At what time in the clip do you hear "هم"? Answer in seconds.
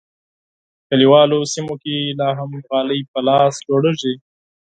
2.39-2.51